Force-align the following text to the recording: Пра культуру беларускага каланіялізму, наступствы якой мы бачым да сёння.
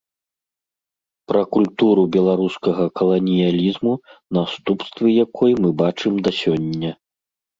Пра 1.31 1.41
культуру 1.57 2.05
беларускага 2.15 2.87
каланіялізму, 3.01 3.93
наступствы 4.39 5.05
якой 5.25 5.51
мы 5.67 5.75
бачым 5.83 6.13
да 6.29 6.33
сёння. 6.41 6.91